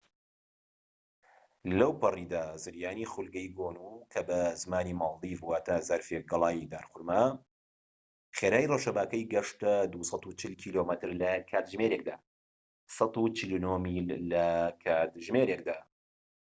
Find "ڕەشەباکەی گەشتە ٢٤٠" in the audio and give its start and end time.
8.71-10.39